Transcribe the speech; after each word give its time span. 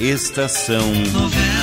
Estação 0.00 0.92
Novelas. 1.12 1.54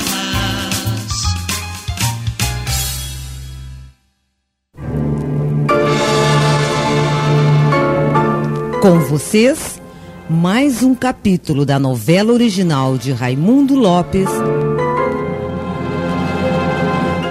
Com 8.82 9.00
vocês, 9.02 9.82
mais 10.30 10.82
um 10.82 10.96
capítulo 10.96 11.66
da 11.66 11.78
novela 11.78 12.32
original 12.32 12.98
de 12.98 13.12
Raimundo 13.12 13.76
Lopes. 13.76 14.30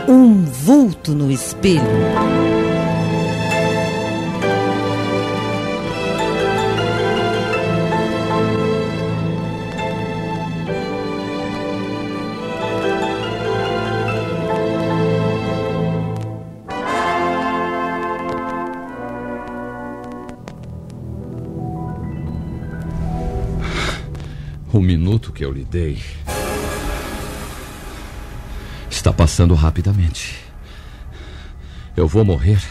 Um 0.06 0.44
vulto 0.44 1.14
no 1.14 1.32
espelho. 1.32 1.80
O 24.72 24.80
minuto 24.80 25.32
que 25.32 25.44
eu 25.44 25.50
lhe 25.50 25.64
dei 25.64 26.00
está 28.88 29.12
passando 29.12 29.52
rapidamente. 29.54 30.38
Eu 31.96 32.06
vou 32.06 32.24
morrer, 32.24 32.62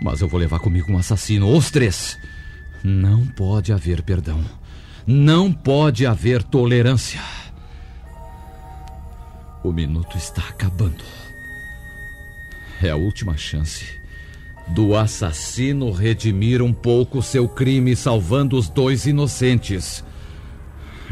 mas 0.00 0.22
eu 0.22 0.28
vou 0.28 0.40
levar 0.40 0.58
comigo 0.58 0.90
um 0.90 0.96
assassino, 0.96 1.54
os 1.54 1.70
três. 1.70 2.18
Não 2.82 3.26
pode 3.26 3.70
haver 3.70 4.00
perdão. 4.00 4.42
Não 5.06 5.52
pode 5.52 6.06
haver 6.06 6.42
tolerância. 6.42 7.20
O 9.62 9.72
minuto 9.72 10.16
está 10.16 10.42
acabando. 10.48 11.04
É 12.82 12.88
a 12.88 12.96
última 12.96 13.36
chance 13.36 14.00
do 14.68 14.96
assassino 14.96 15.90
redimir 15.90 16.62
um 16.62 16.72
pouco 16.72 17.20
seu 17.20 17.46
crime, 17.46 17.94
salvando 17.94 18.56
os 18.56 18.70
dois 18.70 19.04
inocentes. 19.04 20.02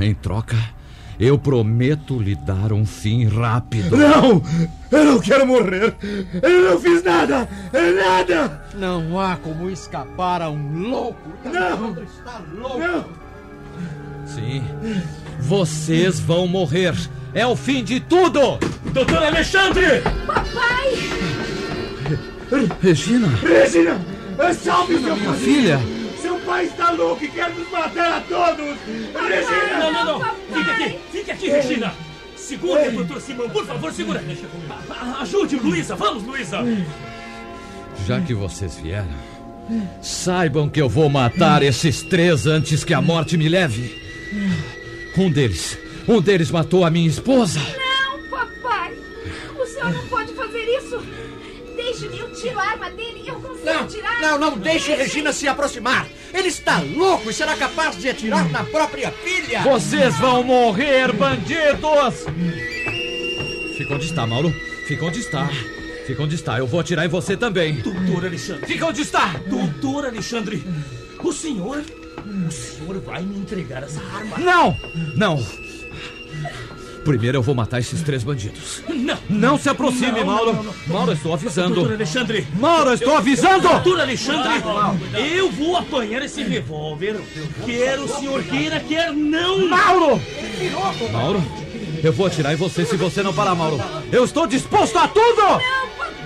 Em 0.00 0.14
troca, 0.14 0.56
eu 1.18 1.36
prometo 1.36 2.20
lhe 2.20 2.36
dar 2.36 2.72
um 2.72 2.86
fim 2.86 3.26
rápido. 3.26 3.96
Não! 3.96 4.40
Eu 4.90 5.04
não 5.04 5.18
quero 5.18 5.44
morrer! 5.44 5.94
Eu 6.40 6.70
não 6.70 6.80
fiz 6.80 7.02
nada! 7.02 7.48
Nada! 7.72 8.62
Não 8.74 9.18
há 9.20 9.36
como 9.36 9.68
escapar 9.68 10.40
a 10.40 10.50
um 10.50 10.88
louco. 10.88 11.28
Não! 11.44 12.00
Está 12.02 12.40
louco. 12.54 12.78
Não! 12.78 13.04
Sim, 14.24 14.62
vocês 15.40 16.20
vão 16.20 16.46
morrer. 16.46 16.94
É 17.34 17.44
o 17.46 17.56
fim 17.56 17.82
de 17.82 17.98
tudo! 17.98 18.58
Doutor 18.92 19.22
Alexandre! 19.24 20.02
Regina, 22.80 23.28
Regina! 23.42 24.00
Salve 24.54 24.98
pai! 24.98 25.36
filha! 25.38 25.97
Seu 26.48 26.54
pai 26.54 26.64
está 26.64 26.90
louco 26.92 27.22
e 27.22 27.28
quer 27.28 27.50
nos 27.50 27.70
matar 27.70 28.16
a 28.16 28.20
todos! 28.22 28.78
Regina! 29.28 29.78
Não, 29.78 29.92
não, 29.92 30.18
não. 30.18 30.34
Fique 30.54 30.70
aqui, 30.70 30.98
fique 31.12 31.30
aqui, 31.30 31.50
Regina. 31.50 31.94
Segura, 32.36 32.90
doutor 32.90 33.20
Simão, 33.20 33.50
por 33.50 33.66
favor, 33.66 33.92
segura. 33.92 34.24
Ajude, 35.20 35.56
Luísa. 35.56 35.94
Vamos, 35.94 36.22
Luísa. 36.22 36.60
Já 38.06 38.18
que 38.22 38.32
vocês 38.32 38.76
vieram, 38.76 39.10
saibam 40.00 40.70
que 40.70 40.80
eu 40.80 40.88
vou 40.88 41.10
matar 41.10 41.62
esses 41.62 42.02
três 42.02 42.46
antes 42.46 42.82
que 42.82 42.94
a 42.94 43.02
morte 43.02 43.36
me 43.36 43.46
leve. 43.46 43.94
Um 45.18 45.30
deles, 45.30 45.78
um 46.08 46.18
deles 46.18 46.50
matou 46.50 46.82
a 46.82 46.90
minha 46.90 47.08
esposa. 47.08 47.60
Não, 47.60 48.22
papai! 48.30 48.94
O 49.60 49.66
senhor 49.66 49.90
não 49.92 50.06
pode 50.06 50.32
fazer 50.32 50.64
isso! 50.78 50.98
Deixe-me, 51.76 52.18
eu 52.18 52.32
tiro 52.32 52.58
a 52.58 52.62
arma 52.62 52.90
dele 52.90 53.22
e 53.24 53.28
eu 53.28 53.34
consigo 53.34 53.66
Não, 53.66 53.86
tirar! 53.86 54.20
não, 54.22 54.38
não 54.38 54.58
deixe 54.58 54.94
Regina 54.94 55.32
se 55.32 55.46
aproximar. 55.46 56.06
Ele 56.32 56.48
está 56.48 56.80
louco 56.80 57.30
e 57.30 57.34
será 57.34 57.56
capaz 57.56 57.96
de 57.96 58.08
atirar 58.08 58.48
na 58.50 58.64
própria 58.64 59.10
filha. 59.10 59.62
Vocês 59.62 60.16
vão 60.18 60.42
morrer, 60.42 61.12
bandidos! 61.12 62.26
Fica 63.76 63.94
onde 63.94 64.06
está, 64.06 64.26
Mauro. 64.26 64.52
Fica 64.86 65.04
onde 65.04 65.20
está. 65.20 65.48
Fica 66.06 66.22
onde 66.22 66.34
está. 66.34 66.58
Eu 66.58 66.66
vou 66.66 66.80
atirar 66.80 67.04
em 67.04 67.08
você 67.08 67.36
também. 67.36 67.74
Doutor 67.76 68.26
Alexandre. 68.26 68.66
Fica 68.66 68.86
onde 68.86 69.02
está! 69.02 69.34
Doutor 69.46 70.06
Alexandre. 70.06 70.64
O 71.22 71.32
senhor. 71.32 71.84
O 72.46 72.50
senhor 72.50 72.98
vai 73.00 73.22
me 73.22 73.38
entregar 73.38 73.82
essa 73.82 74.00
arma. 74.00 74.38
Não! 74.38 74.76
Não! 75.16 75.46
Primeiro 77.04 77.38
eu 77.38 77.42
vou 77.42 77.54
matar 77.54 77.78
esses 77.78 78.02
três 78.02 78.22
bandidos. 78.22 78.82
Não. 78.88 79.18
Não 79.30 79.58
se 79.58 79.68
aproxime, 79.68 80.20
Não, 80.20 80.26
Mauro. 80.26 80.52
não, 80.52 80.62
não, 80.62 80.72
não. 80.86 80.94
Mauro, 80.94 81.12
estou 81.12 81.32
avisando. 81.32 81.74
Doutor 81.74 81.92
Alexandre. 81.94 82.46
Mauro, 82.58 82.90
eu 82.90 82.94
estou 82.94 83.16
avisando! 83.16 83.68
Doutor 83.68 84.00
Alexandre, 84.00 84.50
eu 85.34 85.50
vou 85.50 85.76
apanhar 85.76 86.22
esse 86.22 86.42
revólver. 86.42 87.16
Quer 87.64 87.98
o 87.98 88.08
senhor 88.08 88.42
queira, 88.44 88.80
quer 88.80 89.12
não. 89.12 89.68
Mauro! 89.68 90.20
Mauro, 91.12 91.42
eu 92.02 92.12
vou 92.12 92.26
atirar 92.26 92.52
em 92.52 92.56
você 92.56 92.84
se 92.84 92.96
você 92.96 93.22
não 93.22 93.32
parar, 93.32 93.54
Mauro. 93.54 93.78
Eu 94.12 94.24
estou 94.24 94.46
disposto 94.46 94.96
a 94.98 95.08
tudo! 95.08 95.42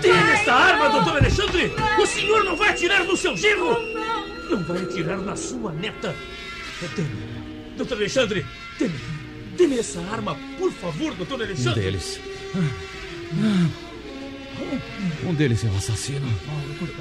Tire 0.00 0.32
esta 0.32 0.53
arma, 0.53 0.88
doutor 0.88 1.16
Alexandre! 1.19 1.72
O 2.00 2.06
senhor 2.06 2.44
não 2.44 2.56
vai 2.56 2.71
atirar 2.71 3.05
no 3.05 3.16
seu 3.16 3.37
genro! 3.37 3.77
Não 4.50 4.62
vai 4.65 4.78
atirar 4.82 5.19
na 5.19 5.37
sua 5.37 5.71
neta! 5.72 6.15
Dê-me. 6.97 7.09
Doutor 7.77 7.97
Alexandre, 7.99 8.44
dê-me. 8.78 9.22
Dê-me 9.56 9.78
essa 9.78 10.00
arma, 10.10 10.36
por 10.58 10.72
favor, 10.72 11.14
doutor 11.14 11.40
Um 11.40 11.44
Alexandre! 11.44 11.80
deles. 11.80 12.20
Um 15.24 15.34
deles 15.34 15.64
é 15.64 15.68
o 15.68 15.76
assassino. 15.76 16.26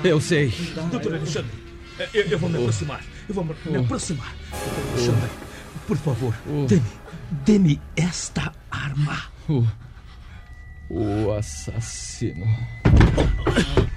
Eu 0.04 0.20
sei. 0.22 0.54
Doutor 0.92 1.16
Alexandre, 1.16 1.52
eu, 2.14 2.24
eu 2.24 2.40
vou 2.40 2.50
me 2.50 2.58
aproximar. 2.58 3.04
Eu 3.28 3.36
vou 3.36 3.44
me 3.44 3.56
me 3.66 3.78
aproximar. 3.78 4.34
Doutor 4.52 4.92
Alexandre, 4.94 5.30
por 5.88 5.98
favor, 5.98 6.36
dê-me. 6.68 6.82
Dê-me 7.46 7.82
esta 7.96 8.52
arma. 8.70 9.24
O. 9.50 9.66
O 10.90 11.32
assassino. 11.32 12.46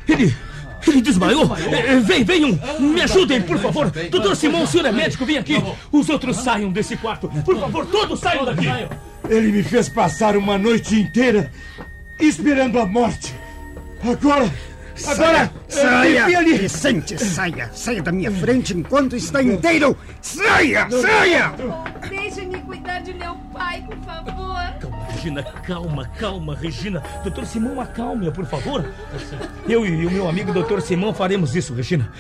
Ele. 0.09 0.35
Ele 0.87 1.01
desmaiou! 1.01 1.51
Eh, 1.57 1.99
Vem, 2.01 2.25
venham! 2.25 2.59
Me 2.79 3.01
ajudem, 3.03 3.43
por 3.43 3.59
favor! 3.59 3.91
Doutor 4.11 4.37
Simão, 4.37 4.63
o 4.63 4.67
senhor 4.67 4.87
é 4.87 4.93
médico, 4.93 5.25
vem 5.25 5.39
aqui! 5.39 5.63
Os 5.91 6.09
outros 6.09 6.37
saiam 6.39 6.71
desse 6.71 6.97
quarto! 6.97 7.29
Por 7.45 7.59
favor, 7.59 7.87
todos 7.87 8.21
saiam 8.21 8.45
daqui! 8.45 8.67
Ele 9.29 9.53
me 9.53 9.63
fez 9.63 9.89
passar 9.89 10.37
uma 10.37 10.59
noite 10.59 10.95
inteira 10.97 11.51
esperando 12.21 12.79
a 12.79 12.87
morte. 12.87 13.35
Agora. 14.03 14.51
Agora. 15.07 15.51
Saia! 15.69 16.23
enfia 16.23 16.39
ali. 16.39 16.59
Vicente, 16.59 17.19
saia! 17.19 17.71
Saia 17.73 18.03
da 18.03 18.13
minha 18.13 18.31
frente 18.31 18.73
enquanto 18.73 19.17
está 19.17 19.43
inteiro! 19.43 19.97
Saia! 20.21 20.89
Saia! 20.91 21.53
Deixe-me 22.09 22.59
cuidar 22.61 23.01
de 23.01 23.15
meu 23.15 23.35
pai, 23.53 23.83
por 23.83 23.97
favor! 23.99 24.55
Calma, 24.81 25.07
Regina, 25.11 25.43
calma, 25.43 26.09
calma, 26.19 26.55
Regina. 26.55 27.03
Doutor 27.23 27.47
Simão, 27.47 27.81
acalme-a, 27.81 28.31
por 28.31 28.47
favor. 28.47 28.85
Eu 29.69 29.85
e 29.85 30.07
o 30.07 30.11
meu 30.11 30.29
amigo 30.29 30.53
Doutor 30.53 30.81
Simão 30.81 31.13
faremos 31.13 31.57
isso, 31.57 31.75
Regina. 31.75 32.11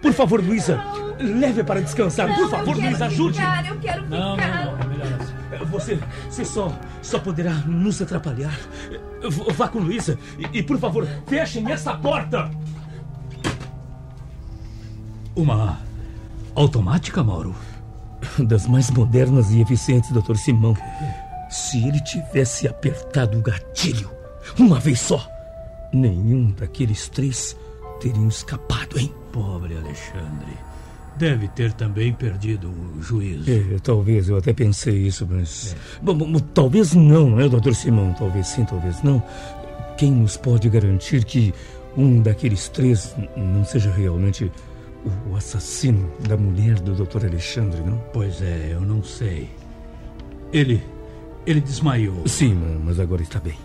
Por 0.00 0.12
favor, 0.12 0.42
Luísa, 0.42 0.82
leve 1.20 1.62
para 1.62 1.80
descansar. 1.80 2.34
Por 2.34 2.50
favor, 2.50 2.74
eu 2.74 2.74
quero 2.74 2.88
Luísa, 2.88 3.06
ajude. 3.06 3.38
Ficar, 3.38 3.68
eu 3.68 3.78
quero 3.78 4.02
ficar! 4.04 5.66
Você, 5.70 5.98
você 6.28 6.44
só, 6.44 6.76
só 7.00 7.18
poderá 7.18 7.52
nos 7.66 8.02
atrapalhar. 8.02 8.58
Vá 9.54 9.68
com 9.68 9.78
Luísa 9.78 10.18
e, 10.38 10.58
e, 10.58 10.62
por 10.62 10.78
favor, 10.78 11.06
fechem 11.26 11.70
essa 11.70 11.94
porta. 11.94 12.50
Uma 15.34 15.78
automática, 16.54 17.22
Mauro? 17.22 17.54
Das 18.38 18.66
mais 18.66 18.90
modernas 18.90 19.50
e 19.50 19.60
eficientes, 19.60 20.10
Dr. 20.12 20.36
Simão. 20.36 20.76
Se 21.50 21.86
ele 21.86 22.00
tivesse 22.00 22.66
apertado 22.66 23.38
o 23.38 23.42
gatilho 23.42 24.10
uma 24.58 24.78
vez 24.78 25.00
só, 25.00 25.26
nenhum 25.92 26.50
daqueles 26.52 27.08
três 27.08 27.56
teriam 28.00 28.28
escapado, 28.28 28.98
hein? 28.98 29.12
Pobre 29.32 29.76
Alexandre. 29.76 30.71
Deve 31.16 31.46
ter 31.48 31.72
também 31.72 32.12
perdido 32.12 32.68
o 32.70 33.02
juízo. 33.02 33.50
É, 33.50 33.78
talvez, 33.82 34.28
eu 34.28 34.36
até 34.38 34.52
pensei 34.52 35.06
isso, 35.06 35.26
mas. 35.30 35.76
Bom, 36.00 36.14
bom, 36.14 36.32
talvez 36.54 36.94
não, 36.94 37.30
não 37.30 37.40
é, 37.40 37.48
doutor 37.48 37.74
Simão? 37.74 38.14
Talvez 38.18 38.46
sim, 38.48 38.64
talvez 38.64 39.02
não. 39.02 39.22
Quem 39.96 40.10
nos 40.10 40.36
pode 40.36 40.68
garantir 40.70 41.24
que 41.24 41.52
um 41.96 42.22
daqueles 42.22 42.68
três 42.68 43.14
não 43.36 43.64
seja 43.64 43.90
realmente 43.92 44.50
o 45.30 45.36
assassino 45.36 46.10
da 46.26 46.36
mulher 46.36 46.80
do 46.80 46.94
doutor 46.94 47.24
Alexandre, 47.26 47.80
não? 47.82 47.98
Pois 48.12 48.40
é, 48.40 48.70
eu 48.72 48.80
não 48.80 49.02
sei. 49.02 49.50
Ele. 50.52 50.82
Ele 51.44 51.60
desmaiou. 51.60 52.26
Sim, 52.26 52.54
ma- 52.54 52.78
mas 52.84 53.00
agora 53.00 53.20
está 53.22 53.38
bem. 53.40 53.58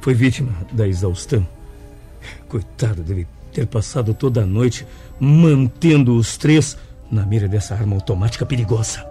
Foi 0.00 0.14
vítima 0.14 0.52
da 0.72 0.86
exaustão. 0.88 1.46
Coitado, 2.48 3.02
deve 3.02 3.26
ter 3.58 3.66
passado 3.66 4.14
toda 4.14 4.42
a 4.42 4.46
noite 4.46 4.86
mantendo 5.18 6.16
os 6.16 6.36
três 6.36 6.76
na 7.10 7.26
mira 7.26 7.48
dessa 7.48 7.74
arma 7.74 7.96
automática 7.96 8.46
perigosa. 8.46 9.04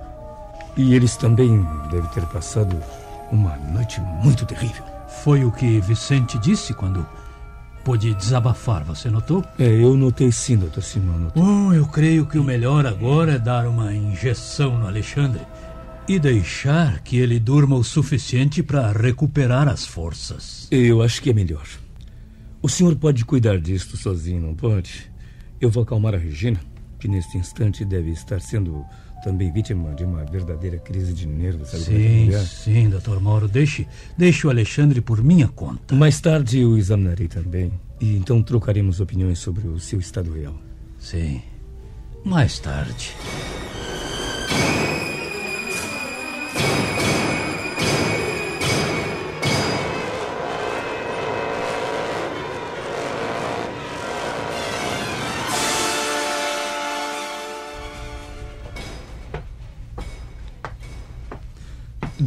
E 0.77 0.93
eles 0.93 1.17
também 1.17 1.65
devem 1.91 2.09
ter 2.11 2.25
passado 2.27 2.77
uma 3.29 3.57
noite 3.57 3.99
muito 4.23 4.45
terrível. 4.45 4.83
Foi 5.23 5.43
o 5.43 5.51
que 5.51 5.81
Vicente 5.81 6.37
disse 6.37 6.73
quando 6.73 7.05
pôde 7.83 8.13
desabafar, 8.13 8.83
você 8.83 9.09
notou? 9.09 9.43
É, 9.59 9.65
eu 9.65 9.97
notei 9.97 10.31
sim, 10.31 10.55
doutor 10.55 10.83
Simão. 10.83 11.31
Bom, 11.35 11.73
eu 11.73 11.85
creio 11.85 12.25
que 12.25 12.37
o 12.37 12.43
melhor 12.43 12.85
agora 12.85 13.33
é 13.33 13.39
dar 13.39 13.67
uma 13.67 13.93
injeção 13.93 14.77
no 14.77 14.87
Alexandre 14.87 15.41
e 16.07 16.19
deixar 16.19 16.99
que 16.99 17.17
ele 17.17 17.39
durma 17.39 17.75
o 17.75 17.83
suficiente 17.83 18.63
para 18.63 18.91
recuperar 18.91 19.67
as 19.67 19.85
forças. 19.85 20.67
Eu 20.71 21.01
acho 21.01 21.21
que 21.21 21.31
é 21.31 21.33
melhor. 21.33 21.65
O 22.61 22.69
senhor 22.69 22.95
pode 22.95 23.23
cuidar 23.25 23.59
disto 23.59 23.95
sozinho, 23.97 24.41
não 24.41 24.55
pode? 24.55 25.11
Eu 25.61 25.69
vou 25.69 25.83
acalmar 25.83 26.13
a 26.13 26.17
Regina, 26.17 26.59
que 26.99 27.07
neste 27.07 27.37
instante 27.37 27.85
deve 27.85 28.11
estar 28.11 28.41
sendo 28.41 28.83
também 29.23 29.51
vítima 29.51 29.93
de 29.95 30.03
uma 30.03 30.23
verdadeira 30.25 30.77
crise 30.77 31.13
de 31.13 31.27
nervos. 31.27 31.69
sabe 31.69 31.83
é 31.83 31.85
é 31.85 32.09
Sim, 32.09 32.25
mulher? 32.25 32.45
sim, 32.45 32.89
doutor 32.89 33.19
Mauro. 33.19 33.47
Deixe, 33.47 33.87
deixe 34.17 34.45
o 34.47 34.49
Alexandre 34.49 35.01
por 35.01 35.23
minha 35.23 35.47
conta. 35.47 35.95
Mais 35.95 36.19
tarde 36.21 36.59
eu 36.59 36.77
examinarei 36.77 37.27
também. 37.27 37.71
E 37.99 38.15
então 38.15 38.41
trocaremos 38.43 38.99
opiniões 38.99 39.39
sobre 39.39 39.67
o 39.67 39.79
seu 39.79 39.99
estado 39.99 40.31
real. 40.31 40.55
Sim, 40.99 41.41
mais 42.23 42.59
tarde. 42.59 43.13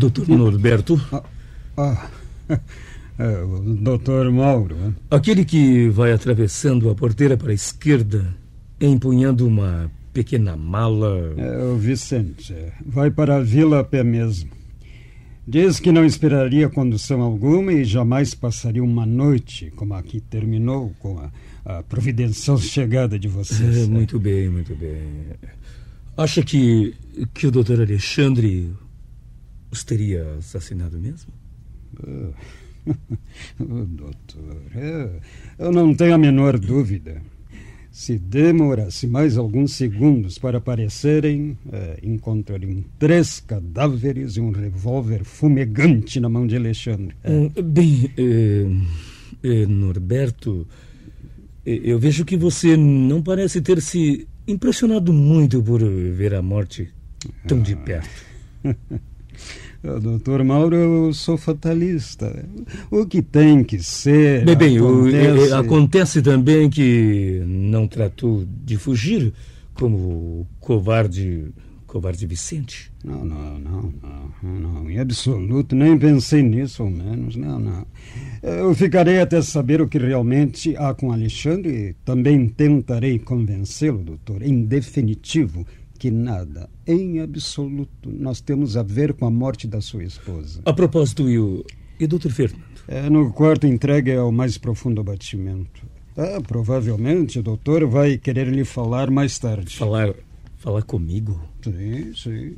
Doutor 0.00 0.28
Norberto, 0.28 1.00
Ah, 1.76 2.08
é, 3.18 3.42
o 3.42 3.60
doutor 3.60 4.30
Mauro. 4.32 4.74
né? 4.74 4.94
aquele 5.10 5.44
que 5.44 5.88
vai 5.90 6.12
atravessando 6.12 6.88
a 6.90 6.94
porteira 6.94 7.36
para 7.36 7.50
a 7.50 7.54
esquerda, 7.54 8.34
empunhando 8.80 9.46
uma 9.46 9.90
pequena 10.12 10.56
mala. 10.56 11.34
É 11.36 11.62
o 11.64 11.76
Vicente. 11.76 12.52
é. 12.52 12.72
Vai 12.84 13.10
para 13.10 13.36
a 13.36 13.40
vila 13.40 13.80
a 13.80 13.84
pé 13.84 14.02
mesmo. 14.02 14.50
Diz 15.46 15.80
que 15.80 15.90
não 15.90 16.04
esperaria 16.04 16.68
condução 16.68 17.20
alguma 17.22 17.72
e 17.72 17.84
jamais 17.84 18.34
passaria 18.34 18.82
uma 18.84 19.04
noite 19.04 19.72
como 19.74 19.94
a 19.94 20.02
que 20.02 20.20
terminou 20.20 20.92
com 21.00 21.18
a, 21.18 21.30
a 21.64 21.82
providenciosa 21.82 22.62
chegada 22.68 23.18
de 23.18 23.26
vocês. 23.28 23.78
É. 23.78 23.86
muito 23.86 24.18
bem, 24.18 24.48
muito 24.48 24.74
bem. 24.76 25.00
Acha 26.16 26.42
que, 26.42 26.94
que 27.34 27.46
o 27.46 27.50
doutor 27.50 27.80
Alexandre 27.80 28.70
os 29.70 29.84
teria 29.84 30.36
assassinado 30.38 30.98
mesmo? 30.98 31.32
Ô, 33.60 33.84
doutor, 33.84 34.62
é, 34.74 35.10
eu 35.58 35.72
não 35.72 35.94
tenho 35.94 36.14
a 36.14 36.18
menor 36.18 36.58
dúvida. 36.58 37.22
Se 37.90 38.18
demorasse 38.18 39.06
mais 39.06 39.36
alguns 39.36 39.72
segundos 39.72 40.38
para 40.38 40.58
aparecerem, 40.58 41.58
é, 41.72 41.98
encontrariam 42.02 42.84
três 42.98 43.40
cadáveres 43.40 44.36
e 44.36 44.40
um 44.40 44.52
revólver 44.52 45.24
fumegante 45.24 46.20
na 46.20 46.28
mão 46.28 46.46
de 46.46 46.56
Alexandre. 46.56 47.16
Hum, 47.24 47.50
Bem, 47.62 48.10
eh, 48.16 48.66
eh, 49.42 49.66
Norberto, 49.66 50.68
eh, 51.66 51.80
eu 51.82 51.98
vejo 51.98 52.24
que 52.24 52.36
você 52.36 52.76
não 52.76 53.22
parece 53.22 53.60
ter 53.60 53.82
se 53.82 54.26
impressionado 54.46 55.12
muito 55.12 55.60
por 55.60 55.82
ver 55.82 56.34
a 56.34 56.42
morte 56.42 56.88
tão 57.46 57.60
de 57.60 57.74
perto. 57.74 58.08
Ô, 59.82 59.98
Doutor 59.98 60.44
Mauro, 60.44 60.76
eu 60.76 61.12
sou 61.14 61.38
fatalista. 61.38 62.44
O 62.90 63.06
que 63.06 63.22
tem 63.22 63.64
que 63.64 63.82
ser. 63.82 64.44
Bem, 64.44 64.56
bem, 64.56 64.80
o- 64.80 65.08
eh, 65.08 65.28
acontece. 65.30 65.52
eh, 65.52 65.56
acontece 65.56 66.22
também 66.22 66.68
que 66.68 67.42
não 67.46 67.88
tratou 67.88 68.44
de 68.64 68.76
fugir 68.76 69.32
como 69.72 69.96
o 69.96 70.46
covarde, 70.60 71.46
covarde 71.86 72.26
Vicente. 72.26 72.92
Não, 73.02 73.24
não, 73.24 73.58
não, 73.58 73.94
não, 74.42 74.60
não, 74.60 74.90
em 74.90 74.98
absoluto, 74.98 75.74
nem 75.74 75.96
pensei 75.98 76.42
nisso, 76.42 76.82
ao 76.82 76.90
menos, 76.90 77.34
não, 77.34 77.58
não. 77.58 77.86
Eu 78.42 78.74
ficarei 78.74 79.20
até 79.20 79.40
saber 79.40 79.80
o 79.80 79.88
que 79.88 79.96
realmente 79.96 80.76
há 80.76 80.92
com 80.92 81.10
Alexandre 81.10 81.70
e 81.72 81.92
também 82.04 82.46
tentarei 82.48 83.18
convencê-lo, 83.18 84.02
doutor, 84.04 84.42
em 84.42 84.62
definitivo, 84.62 85.66
que 86.00 86.10
nada, 86.10 86.66
em 86.86 87.20
absoluto, 87.20 88.10
nós 88.10 88.40
temos 88.40 88.74
a 88.74 88.82
ver 88.82 89.12
com 89.12 89.26
a 89.26 89.30
morte 89.30 89.68
da 89.68 89.82
sua 89.82 90.02
esposa. 90.02 90.62
A 90.64 90.72
propósito, 90.72 91.28
e 91.28 91.38
o, 91.38 91.62
e 92.00 92.06
o 92.06 92.08
doutor 92.08 92.32
Fernando? 92.32 92.64
É 92.88 93.10
no 93.10 93.30
quarto 93.34 93.66
entregue 93.66 94.14
ao 94.14 94.32
mais 94.32 94.56
profundo 94.56 95.02
abatimento. 95.02 95.86
Ah, 96.16 96.40
provavelmente 96.40 97.38
o 97.38 97.42
doutor 97.42 97.86
vai 97.86 98.16
querer 98.16 98.48
lhe 98.48 98.64
falar 98.64 99.10
mais 99.10 99.38
tarde. 99.38 99.76
Falar, 99.76 100.14
falar 100.56 100.82
comigo? 100.84 101.38
Sim, 101.62 102.14
sim. 102.14 102.56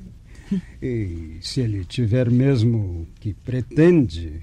E 0.81 1.39
se 1.41 1.63
ele 1.63 1.85
tiver 1.85 2.31
mesmo 2.31 2.79
o 2.79 3.07
que 3.19 3.35
pretende, 3.35 4.41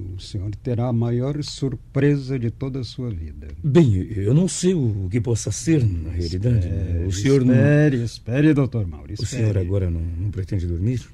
o 0.00 0.18
senhor 0.20 0.54
terá 0.56 0.88
a 0.88 0.92
maior 0.92 1.42
surpresa 1.42 2.38
de 2.38 2.50
toda 2.50 2.80
a 2.80 2.84
sua 2.84 3.10
vida. 3.10 3.48
Bem, 3.62 3.94
eu 4.12 4.34
não 4.34 4.46
sei 4.48 4.74
o 4.74 5.08
que 5.10 5.20
possa 5.20 5.50
ser, 5.50 5.84
na 5.84 6.10
realidade. 6.10 6.68
o 7.06 7.12
senhor 7.12 7.44
não. 7.44 7.54
Espere, 7.54 8.02
espere, 8.04 8.54
doutor 8.54 8.86
Mauro. 8.86 9.10
O 9.10 9.14
Espere. 9.14 9.28
senhor 9.42 9.58
agora 9.58 9.90
não, 9.90 10.00
não 10.00 10.30
pretende 10.30 10.66
dormir? 10.66 11.06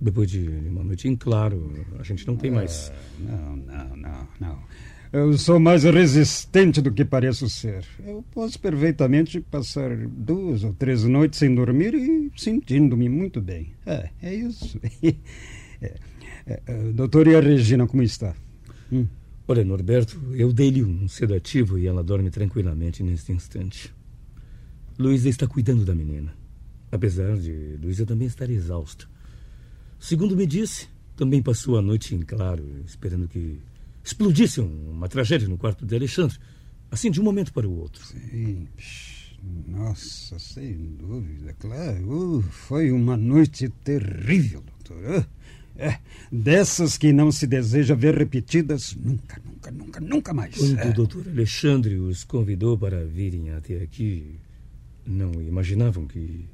Depois 0.00 0.30
de 0.30 0.48
uma 0.48 0.82
noite 0.82 1.08
em 1.08 1.14
claro, 1.16 1.86
a 1.98 2.02
gente 2.02 2.26
não 2.26 2.36
tem 2.36 2.50
mais. 2.50 2.90
Não, 3.18 3.56
não, 3.56 3.96
não, 3.96 4.28
não. 4.40 4.58
Eu 5.12 5.36
sou 5.36 5.58
mais 5.58 5.82
resistente 5.82 6.80
do 6.80 6.92
que 6.92 7.04
pareço 7.04 7.50
ser. 7.50 7.84
Eu 8.06 8.24
posso 8.32 8.58
perfeitamente 8.60 9.40
passar 9.40 9.90
duas 10.06 10.62
ou 10.62 10.72
três 10.72 11.02
noites 11.02 11.40
sem 11.40 11.52
dormir 11.52 11.94
e 11.94 12.30
sentindo-me 12.36 13.08
muito 13.08 13.40
bem. 13.40 13.72
É, 13.84 14.08
é 14.22 14.34
isso. 14.34 14.78
É, 15.82 15.94
é, 16.46 16.62
é, 16.66 16.92
doutor, 16.92 17.26
e 17.26 17.36
a 17.36 17.40
Regina, 17.40 17.86
como 17.86 18.02
está? 18.02 18.34
Hum. 18.92 19.06
Olha, 19.46 19.64
Norberto, 19.64 20.20
eu 20.34 20.52
dei-lhe 20.52 20.84
um 20.84 21.08
sedativo 21.08 21.78
e 21.78 21.86
ela 21.86 22.04
dorme 22.04 22.30
tranquilamente 22.30 23.02
neste 23.02 23.32
instante. 23.32 23.92
Luísa 24.98 25.28
está 25.28 25.46
cuidando 25.46 25.84
da 25.84 25.94
menina. 25.94 26.34
Apesar 26.92 27.36
de 27.36 27.78
Luísa 27.82 28.04
também 28.06 28.26
estar 28.26 28.48
exausta. 28.48 29.06
Segundo 29.98 30.36
me 30.36 30.46
disse, 30.46 30.88
também 31.16 31.42
passou 31.42 31.78
a 31.78 31.82
noite 31.82 32.14
em 32.14 32.20
claro, 32.20 32.64
esperando 32.86 33.28
que 33.28 33.60
explodisse 34.04 34.60
uma 34.60 35.08
tragédia 35.08 35.48
no 35.48 35.58
quarto 35.58 35.84
de 35.84 35.94
Alexandre. 35.94 36.38
Assim, 36.90 37.10
de 37.10 37.20
um 37.20 37.24
momento 37.24 37.52
para 37.52 37.68
o 37.68 37.78
outro. 37.78 38.04
Sim, 38.04 38.66
nossa, 39.66 40.38
sem 40.38 40.96
dúvida, 40.96 41.54
claro. 41.58 42.38
Uh, 42.38 42.42
foi 42.42 42.90
uma 42.90 43.16
noite 43.16 43.68
terrível, 43.84 44.62
doutor. 44.62 45.20
Uh, 45.20 45.26
é, 45.80 45.98
dessas 46.30 46.98
que 46.98 47.12
não 47.12 47.32
se 47.32 47.46
deseja 47.46 47.94
ver 47.94 48.14
repetidas 48.16 48.94
nunca, 49.02 49.40
nunca, 49.44 49.70
nunca, 49.70 50.00
nunca 50.00 50.34
mais. 50.34 50.56
Quando 50.56 50.78
É. 50.78 50.90
o 50.90 50.94
doutor 50.94 51.26
Alexandre 51.28 51.94
os 51.96 52.22
convidou 52.24 52.76
para 52.78 53.04
virem 53.04 53.50
até 53.50 53.76
aqui, 53.82 54.36
não 55.06 55.32
imaginavam 55.42 56.06
que 56.06 56.44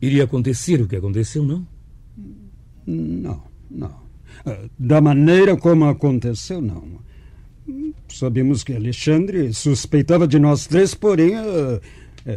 iria 0.00 0.24
acontecer 0.24 0.80
o 0.80 0.86
que 0.88 0.96
aconteceu, 0.96 1.44
não? 1.44 1.66
Não, 2.86 3.42
não. 3.70 4.02
Ah, 4.46 4.64
Da 4.78 5.00
maneira 5.00 5.56
como 5.56 5.84
aconteceu, 5.84 6.60
não. 6.60 7.00
Hum, 7.68 7.92
Sabemos 8.08 8.62
que 8.64 8.72
Alexandre 8.74 9.52
suspeitava 9.54 10.26
de 10.26 10.38
nós 10.38 10.66
três, 10.66 10.94
porém 10.94 11.34
ah, 11.36 11.80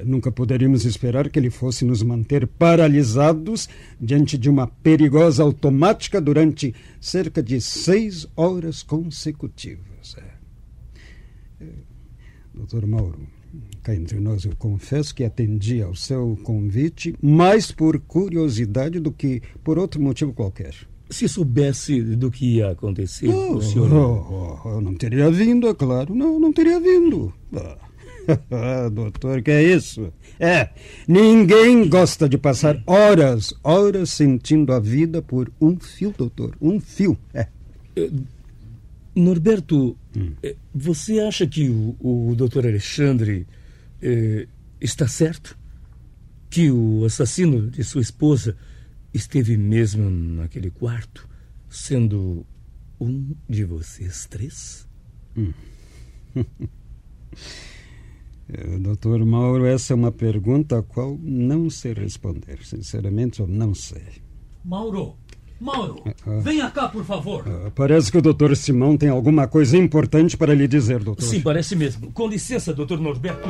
nunca 0.06 0.32
poderíamos 0.32 0.86
esperar 0.86 1.30
que 1.30 1.38
ele 1.38 1.50
fosse 1.50 1.86
nos 1.86 2.02
manter 2.02 2.48
paralisados 2.48 3.70
diante 4.02 4.38
de 4.38 4.50
uma 4.50 4.68
perigosa 4.68 5.44
automática 5.44 6.20
durante 6.20 6.74
cerca 7.00 7.42
de 7.44 7.60
seis 7.62 8.28
horas 8.36 8.82
consecutivas. 8.84 10.16
É. 10.18 11.64
Eh, 11.66 11.68
Doutor 12.54 12.86
Mauro, 12.88 13.20
cá 13.84 13.94
entre 13.94 14.20
nós 14.20 14.44
eu 14.46 14.56
confesso 14.58 15.14
que 15.14 15.24
atendi 15.24 15.82
ao 15.82 15.94
seu 15.94 16.38
convite 16.44 17.14
mais 17.22 17.72
por 17.72 18.00
curiosidade 18.00 19.00
do 19.00 19.12
que 19.12 19.42
por 19.64 19.78
outro 19.78 20.02
motivo 20.02 20.34
qualquer. 20.34 20.74
Se 21.10 21.28
soubesse 21.28 22.02
do 22.02 22.32
que 22.32 22.56
ia 22.56 22.72
acontecer, 22.72 23.28
Oh, 23.30 23.58
o 23.58 23.62
senhor. 23.62 23.94
oh, 23.94 24.60
oh, 24.66 24.70
eu 24.70 24.82
não 24.82 24.96
teria 24.96 25.30
vindo, 25.30 25.68
é 25.68 25.74
claro. 25.74 26.16
Não, 26.16 26.40
não 26.40 26.52
teria 26.52 26.80
vindo. 26.80 27.32
Ah, 27.54 27.78
doutor, 28.92 29.42
que 29.42 29.52
é 29.52 29.64
isso? 29.64 30.12
É, 30.40 30.70
ninguém 31.08 31.88
gosta 31.90 32.28
de 32.28 32.38
passar 32.38 32.82
horas, 32.86 33.54
horas 33.64 34.10
sentindo 34.10 34.74
a 34.74 34.80
vida 34.80 35.22
por 35.22 35.52
um 35.60 35.80
fio, 35.80 36.14
doutor. 36.18 36.56
Um 36.62 36.80
fio. 36.80 37.18
É. 37.34 37.48
Norberto, 39.16 39.98
Hum. 40.18 40.34
eh, 40.44 40.56
você 40.74 41.20
acha 41.20 41.46
que 41.48 41.70
o, 41.70 41.96
o 42.00 42.36
doutor 42.36 42.66
Alexandre 42.66 43.46
eh, 44.02 44.48
está 44.80 45.08
certo? 45.08 45.58
Que 46.50 46.70
o 46.72 47.04
assassino 47.06 47.70
de 47.70 47.84
sua 47.84 48.02
esposa 48.02 48.56
esteve 49.14 49.56
mesmo 49.58 50.10
naquele 50.10 50.70
quarto, 50.70 51.28
sendo 51.70 52.46
um 53.00 53.34
de 53.50 53.64
vocês 53.66 54.26
três? 54.26 54.88
Hum. 55.38 55.52
Eh, 58.52 58.78
doutor 58.80 59.24
Mauro, 59.26 59.66
essa 59.66 59.94
é 59.94 59.96
uma 59.96 60.12
pergunta 60.12 60.80
a 60.80 60.84
qual 60.84 61.18
não 61.22 61.70
sei 61.70 61.94
responder. 61.94 62.60
Sinceramente, 62.64 63.40
eu 63.40 63.48
não 63.48 63.74
sei. 63.74 64.24
Mauro, 64.64 65.16
Mauro, 65.60 66.04
uh, 66.28 66.42
venha 66.42 66.70
cá, 66.70 66.90
por 66.90 67.04
favor. 67.04 67.48
Uh, 67.48 67.72
parece 67.72 68.12
que 68.12 68.18
o 68.18 68.22
doutor 68.22 68.56
Simão 68.56 68.98
tem 68.98 69.10
alguma 69.10 69.48
coisa 69.48 69.78
importante 69.78 70.36
para 70.36 70.54
lhe 70.54 70.68
dizer, 70.68 71.04
doutor. 71.04 71.24
Sim, 71.24 71.42
parece 71.42 71.76
mesmo. 71.76 72.12
Com 72.12 72.28
licença, 72.28 72.74
doutor 72.74 73.00
Norberto. 73.00 73.48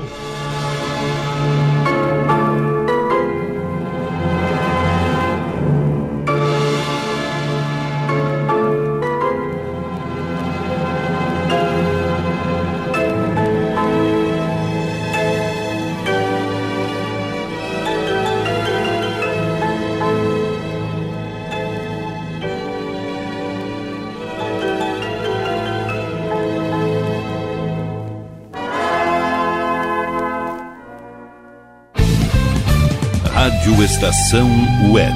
Estação 33.85 34.49
Web. 34.91 35.15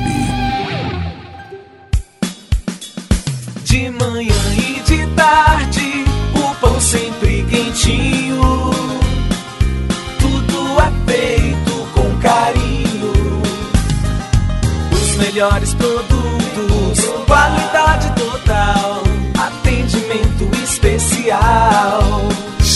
De 3.63 3.89
manhã 3.89 4.35
e 4.55 4.79
de 4.83 5.07
tarde, 5.15 6.05
o 6.35 6.55
pão 6.61 6.79
sempre 6.79 7.43
quentinho. 7.49 8.18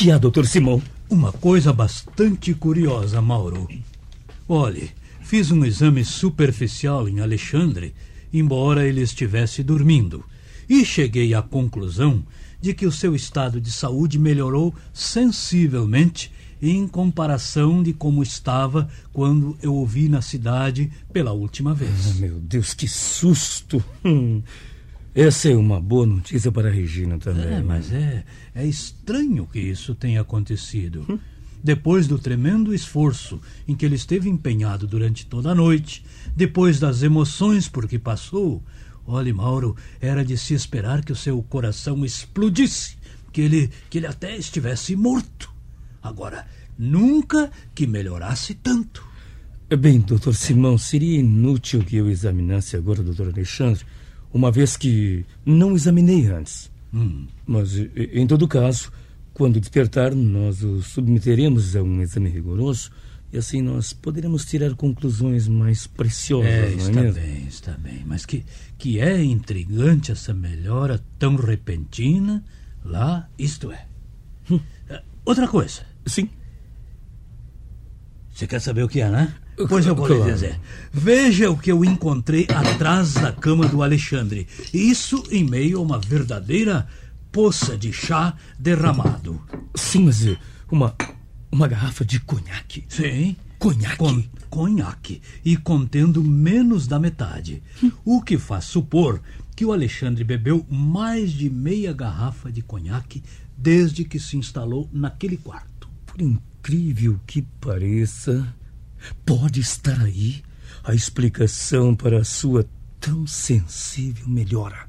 Que 0.00 0.10
há, 0.10 0.16
doutor 0.16 0.46
Simão? 0.46 0.82
Uma 1.10 1.30
coisa 1.30 1.74
bastante 1.74 2.54
curiosa, 2.54 3.20
Mauro. 3.20 3.68
Olhe, 4.48 4.92
fiz 5.20 5.50
um 5.50 5.62
exame 5.62 6.06
superficial 6.06 7.06
em 7.06 7.20
Alexandre, 7.20 7.94
embora 8.32 8.88
ele 8.88 9.02
estivesse 9.02 9.62
dormindo, 9.62 10.24
e 10.66 10.86
cheguei 10.86 11.34
à 11.34 11.42
conclusão 11.42 12.24
de 12.62 12.72
que 12.72 12.86
o 12.86 12.92
seu 12.92 13.14
estado 13.14 13.60
de 13.60 13.70
saúde 13.70 14.18
melhorou 14.18 14.74
sensivelmente 14.90 16.32
em 16.62 16.88
comparação 16.88 17.82
de 17.82 17.92
como 17.92 18.22
estava 18.22 18.88
quando 19.12 19.54
eu 19.60 19.76
o 19.76 19.84
vi 19.84 20.08
na 20.08 20.22
cidade 20.22 20.90
pela 21.12 21.32
última 21.32 21.74
vez. 21.74 22.12
Ah, 22.12 22.20
meu 22.20 22.40
Deus, 22.40 22.72
que 22.72 22.88
susto! 22.88 23.84
Hum. 24.02 24.40
Essa 25.14 25.48
é 25.48 25.56
uma 25.56 25.80
boa 25.80 26.06
notícia 26.06 26.52
para 26.52 26.68
a 26.68 26.72
Regina 26.72 27.18
também. 27.18 27.54
É, 27.54 27.60
mas 27.60 27.92
é, 27.92 28.24
é 28.54 28.64
estranho 28.64 29.46
que 29.46 29.58
isso 29.58 29.94
tenha 29.94 30.20
acontecido. 30.20 31.20
Depois 31.62 32.06
do 32.06 32.18
tremendo 32.18 32.72
esforço 32.72 33.40
em 33.66 33.74
que 33.74 33.84
ele 33.84 33.96
esteve 33.96 34.28
empenhado 34.28 34.86
durante 34.86 35.26
toda 35.26 35.50
a 35.50 35.54
noite, 35.54 36.04
depois 36.34 36.78
das 36.78 37.02
emoções 37.02 37.68
por 37.68 37.88
que 37.88 37.98
passou, 37.98 38.62
olhe, 39.04 39.32
Mauro, 39.32 39.76
era 40.00 40.24
de 40.24 40.38
se 40.38 40.54
esperar 40.54 41.04
que 41.04 41.12
o 41.12 41.16
seu 41.16 41.42
coração 41.42 42.04
explodisse, 42.04 42.96
que 43.32 43.40
ele, 43.40 43.70
que 43.90 43.98
ele 43.98 44.06
até 44.06 44.36
estivesse 44.36 44.94
morto. 44.94 45.52
Agora, 46.02 46.46
nunca 46.78 47.50
que 47.74 47.86
melhorasse 47.86 48.54
tanto. 48.54 49.04
Bem, 49.78 50.00
doutor 50.00 50.34
Simão, 50.34 50.78
seria 50.78 51.20
inútil 51.20 51.84
que 51.84 51.96
eu 51.96 52.08
examinasse 52.08 52.76
agora 52.76 53.02
o 53.02 53.04
doutor 53.04 53.28
Alexandre, 53.28 53.84
uma 54.32 54.50
vez 54.50 54.76
que 54.76 55.24
não 55.44 55.74
examinei 55.74 56.26
antes. 56.26 56.70
Hum. 56.92 57.26
Mas, 57.46 57.76
em 57.76 58.26
todo 58.26 58.46
caso, 58.48 58.90
quando 59.32 59.60
despertar, 59.60 60.14
nós 60.14 60.62
o 60.62 60.82
submeteremos 60.82 61.74
a 61.76 61.82
um 61.82 62.02
exame 62.02 62.28
rigoroso 62.28 62.90
e 63.32 63.38
assim 63.38 63.62
nós 63.62 63.92
poderemos 63.92 64.44
tirar 64.44 64.74
conclusões 64.74 65.46
mais 65.46 65.86
preciosas, 65.86 66.50
É, 66.50 66.70
não 66.70 66.72
é 66.72 66.74
está 66.88 67.00
mesmo? 67.02 67.20
bem, 67.20 67.46
está 67.46 67.72
bem. 67.78 68.02
Mas 68.06 68.26
que, 68.26 68.44
que 68.76 68.98
é 68.98 69.22
intrigante 69.22 70.10
essa 70.10 70.34
melhora 70.34 71.00
tão 71.18 71.36
repentina 71.36 72.44
lá, 72.84 73.28
isto 73.38 73.70
é. 73.70 73.86
Eh, 74.88 75.02
Outra 75.24 75.46
coisa. 75.46 75.82
Sim. 76.06 76.28
Você 78.34 78.46
quer 78.46 78.60
saber 78.60 78.82
o 78.82 78.88
que 78.88 79.00
é, 79.00 79.08
né? 79.10 79.32
Pois 79.68 79.86
eu 79.86 79.94
vou 79.94 80.06
lhe 80.08 80.14
Claro. 80.16 80.32
dizer. 80.32 80.60
Veja 80.92 81.50
o 81.50 81.56
que 81.56 81.70
eu 81.70 81.84
encontrei 81.84 82.46
atrás 82.48 83.14
da 83.14 83.32
cama 83.32 83.66
do 83.68 83.82
Alexandre. 83.82 84.46
Isso 84.72 85.22
em 85.30 85.44
meio 85.44 85.78
a 85.78 85.82
uma 85.82 85.98
verdadeira 85.98 86.86
poça 87.32 87.76
de 87.76 87.92
chá 87.92 88.34
derramado. 88.58 89.40
Sim, 89.74 90.04
mas 90.04 90.26
eh, 90.26 90.36
uma, 90.70 90.94
uma 91.50 91.68
garrafa 91.68 92.04
de 92.04 92.20
conhaque. 92.20 92.84
Sim. 92.88 93.36
Conhaque? 93.58 93.96
Con 93.98 94.24
conhaque. 94.48 95.20
E 95.44 95.56
contendo 95.56 96.24
menos 96.24 96.86
da 96.86 96.98
metade. 96.98 97.62
O 98.04 98.20
que 98.22 98.36
faz 98.38 98.64
supor 98.64 99.20
que 99.54 99.64
o 99.64 99.72
Alexandre 99.72 100.24
bebeu 100.24 100.64
mais 100.70 101.30
de 101.32 101.50
meia 101.50 101.92
garrafa 101.92 102.50
de 102.50 102.62
conhaque 102.62 103.22
desde 103.56 104.04
que 104.04 104.18
se 104.18 104.36
instalou 104.38 104.88
naquele 104.92 105.36
quarto. 105.36 105.88
Por 106.06 106.20
incrível 106.22 107.20
que 107.26 107.42
pareça, 107.60 108.54
pode 109.24 109.60
estar 109.60 110.00
aí 110.00 110.42
a 110.84 110.94
explicação 110.94 111.94
para 111.94 112.18
a 112.20 112.24
sua 112.24 112.66
tão 113.00 113.26
sensível 113.26 114.28
melhora. 114.28 114.88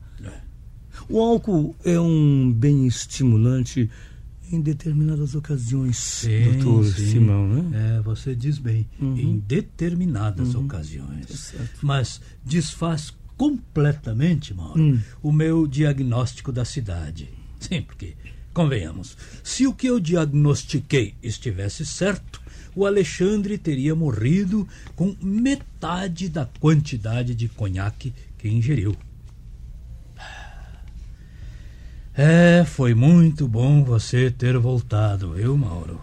O 1.09 1.19
álcool 1.19 1.75
é 1.83 1.99
um 1.99 2.51
bem 2.53 2.85
estimulante 2.87 3.89
em 4.51 4.61
determinadas 4.61 5.33
ocasiões, 5.35 6.25
doutor 6.61 6.85
Simão, 6.85 7.47
né? 7.47 7.97
É, 7.97 8.01
você 8.01 8.35
diz 8.35 8.57
bem. 8.57 8.87
Em 8.99 9.39
determinadas 9.39 10.53
ocasiões. 10.55 11.53
Mas 11.81 12.21
desfaz 12.45 13.13
completamente, 13.37 14.53
Mauro, 14.53 14.79
Hum. 14.81 14.99
o 15.23 15.31
meu 15.31 15.65
diagnóstico 15.65 16.51
da 16.51 16.63
cidade. 16.65 17.29
Sim, 17.59 17.81
porque, 17.81 18.15
convenhamos, 18.53 19.17
se 19.43 19.65
o 19.65 19.73
que 19.73 19.87
eu 19.87 19.99
diagnostiquei 19.99 21.15
estivesse 21.23 21.85
certo, 21.85 22.40
o 22.75 22.85
Alexandre 22.85 23.57
teria 23.57 23.95
morrido 23.95 24.67
com 24.95 25.15
metade 25.21 26.29
da 26.29 26.45
quantidade 26.59 27.35
de 27.35 27.47
conhaque 27.47 28.13
que 28.37 28.49
ingeriu. 28.49 28.95
É, 32.13 32.65
foi 32.65 32.93
muito 32.93 33.47
bom 33.47 33.83
você 33.83 34.29
ter 34.29 34.57
voltado, 34.57 35.33
viu, 35.33 35.57
Mauro? 35.57 36.01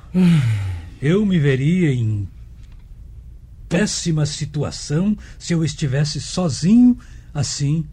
Eu 1.00 1.24
me 1.26 1.38
veria 1.38 1.92
em 1.92 2.26
péssima 3.68 4.24
situação 4.24 5.16
se 5.38 5.52
eu 5.52 5.62
estivesse 5.62 6.20
sozinho, 6.20 6.98
assim, 7.34 7.84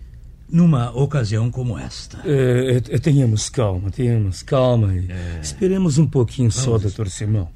numa 0.50 0.92
ocasião 0.92 1.52
como 1.52 1.78
esta. 1.78 2.22
É, 2.26 2.82
é, 2.90 2.98
tenhamos 2.98 3.50
calma, 3.50 3.92
tenhamos 3.92 4.42
calma. 4.42 4.96
e 4.96 5.08
Esperemos 5.42 5.98
um 5.98 6.08
pouquinho 6.08 6.52
só, 6.52 6.72
Vamos. 6.72 6.84
doutor 6.84 7.10
Simão. 7.10 7.50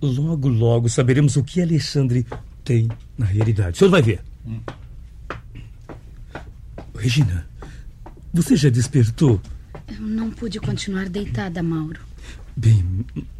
Logo, 0.00 0.48
logo 0.48 0.88
saberemos 0.88 1.36
o 1.36 1.42
que 1.42 1.60
Alexandre 1.60 2.24
tem 2.64 2.88
na 3.16 3.26
realidade. 3.26 3.76
O 3.76 3.78
senhor 3.78 3.90
vai 3.90 4.02
ver. 4.02 4.22
Regina, 6.96 7.46
você 8.32 8.56
já 8.56 8.68
despertou? 8.68 9.40
Eu 9.88 10.00
não 10.00 10.30
pude 10.30 10.60
continuar 10.60 11.08
deitada, 11.08 11.62
Mauro. 11.62 12.00
Bem, 12.56 12.84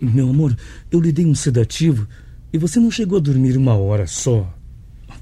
meu 0.01 0.31
amor, 0.31 0.57
eu 0.90 1.01
lhe 1.01 1.12
dei 1.12 1.27
um 1.27 1.35
sedativo 1.35 2.07
e 2.53 2.59
você 2.59 2.81
não 2.81 2.90
chegou 2.90 3.18
a 3.18 3.21
dormir 3.21 3.57
uma 3.57 3.75
hora 3.75 4.07
só. 4.07 4.53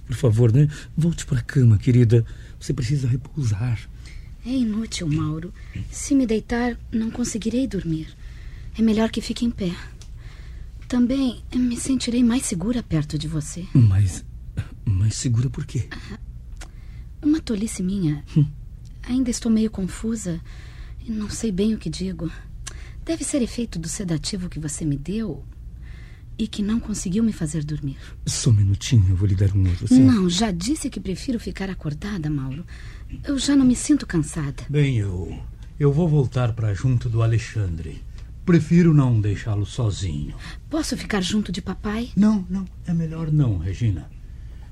Por 0.07 0.15
favor, 0.15 0.53
né? 0.53 0.69
Volte 0.97 1.27
para 1.27 1.39
a 1.39 1.43
cama, 1.43 1.79
querida. 1.79 2.25
Você 2.61 2.73
precisa 2.73 3.09
repousar. 3.09 3.81
É 4.45 4.51
inútil, 4.51 5.09
Mauro. 5.09 5.53
Se 5.91 6.15
me 6.15 6.27
deitar, 6.27 6.79
não 6.93 7.11
conseguirei 7.11 7.67
dormir. 7.67 8.09
É 8.79 8.83
melhor 8.83 9.11
que 9.11 9.21
fique 9.21 9.45
em 9.45 9.51
pé. 9.51 9.73
Também 10.89 11.43
me 11.55 11.77
sentirei 11.77 12.23
mais 12.23 12.45
segura 12.45 12.83
perto 12.83 13.19
de 13.19 13.27
você. 13.27 13.67
Mas. 13.75 14.25
Mais 14.85 15.17
segura 15.17 15.51
por 15.51 15.67
quê? 15.67 15.89
Uma 17.23 17.41
tolice 17.41 17.83
minha. 17.83 18.25
Ainda 19.03 19.31
estou 19.31 19.51
meio 19.51 19.71
confusa 19.71 20.41
e 21.05 21.11
não 21.11 21.29
sei 21.29 21.51
bem 21.51 21.75
o 21.75 21.79
que 21.79 21.91
digo. 21.91 22.31
Deve 23.05 23.25
ser 23.25 23.43
efeito 23.43 23.79
do 23.79 23.89
sedativo 23.89 24.49
que 24.49 24.59
você 24.59 24.85
me 24.85 24.97
deu 24.97 25.45
e 26.39 26.47
que 26.47 26.63
não 26.63 26.79
conseguiu 26.79 27.25
me 27.25 27.33
fazer 27.33 27.65
dormir. 27.65 27.97
Só 28.27 28.51
um 28.51 28.55
minutinho, 28.55 29.07
eu 29.09 29.17
vou 29.17 29.27
lhe 29.27 29.35
dar 29.35 29.55
um 29.55 29.69
outro, 29.69 29.89
sim? 29.89 30.03
Não, 30.03 30.29
já 30.29 30.51
disse 30.51 30.91
que 30.91 31.01
prefiro 31.01 31.41
ficar 31.41 31.71
acordada, 31.71 32.29
Mauro. 32.29 32.65
Eu 33.25 33.39
já 33.39 33.57
não 33.57 33.65
me 33.65 33.75
sinto 33.75 34.07
cansada. 34.07 34.65
Bem, 34.69 34.99
eu. 34.99 35.41
Eu 35.79 35.93
vou 35.93 36.09
voltar 36.09 36.53
para 36.53 36.75
junto 36.75 37.09
do 37.09 37.23
Alexandre. 37.23 38.03
Prefiro 38.47 38.95
não 38.95 39.21
deixá-lo 39.21 39.67
sozinho. 39.67 40.37
Posso 40.71 40.97
ficar 40.97 41.21
junto 41.21 41.51
de 41.51 41.61
papai? 41.61 42.11
Não, 42.15 42.47
não. 42.49 42.65
É 42.87 42.95
melhor 42.95 43.33
não, 43.33 43.59
Regina. 43.59 44.09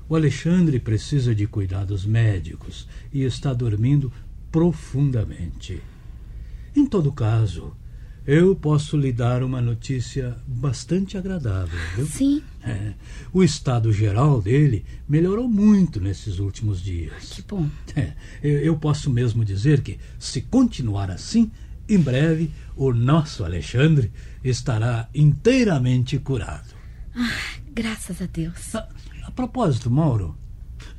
O 0.07 0.15
Alexandre 0.15 0.79
precisa 0.79 1.35
de 1.35 1.45
cuidados 1.45 2.05
médicos 2.05 2.87
e 3.11 3.23
está 3.23 3.53
dormindo 3.53 4.13
profundamente. 4.49 5.81
Em 6.73 6.85
todo 6.85 7.11
caso, 7.11 7.75
eu 8.25 8.55
posso 8.55 8.95
lhe 8.95 9.11
dar 9.11 9.43
uma 9.43 9.59
notícia 9.59 10.37
bastante 10.47 11.17
agradável, 11.17 11.77
viu? 11.97 12.07
Sim. 12.07 12.41
É, 12.63 12.93
o 13.33 13.43
estado 13.43 13.91
geral 13.91 14.41
dele 14.41 14.85
melhorou 15.05 15.49
muito 15.49 15.99
nesses 15.99 16.39
últimos 16.39 16.81
dias. 16.81 17.33
Que 17.33 17.41
bom. 17.41 17.69
É, 17.93 18.13
eu, 18.41 18.59
eu 18.59 18.77
posso 18.77 19.09
mesmo 19.09 19.43
dizer 19.43 19.81
que, 19.81 19.99
se 20.17 20.41
continuar 20.41 21.11
assim, 21.11 21.51
em 21.87 21.99
breve 21.99 22.51
o 22.75 22.93
nosso 22.93 23.43
Alexandre 23.43 24.11
estará 24.43 25.07
inteiramente 25.13 26.17
curado. 26.19 26.73
Ah, 27.15 27.59
graças 27.73 28.21
a 28.21 28.25
Deus. 28.25 28.75
A, 28.75 28.87
a 29.23 29.31
propósito, 29.31 29.89
Mauro. 29.89 30.37